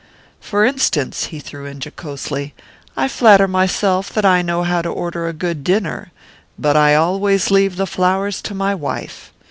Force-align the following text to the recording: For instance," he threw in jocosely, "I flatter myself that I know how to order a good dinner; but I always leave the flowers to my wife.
For 0.39 0.65
instance," 0.65 1.25
he 1.25 1.39
threw 1.39 1.67
in 1.67 1.79
jocosely, 1.79 2.55
"I 2.97 3.07
flatter 3.07 3.47
myself 3.47 4.11
that 4.13 4.25
I 4.25 4.41
know 4.41 4.63
how 4.63 4.81
to 4.81 4.89
order 4.89 5.27
a 5.27 5.31
good 5.31 5.63
dinner; 5.63 6.11
but 6.57 6.75
I 6.75 6.95
always 6.95 7.51
leave 7.51 7.75
the 7.75 7.85
flowers 7.85 8.41
to 8.41 8.55
my 8.55 8.73
wife. 8.73 9.31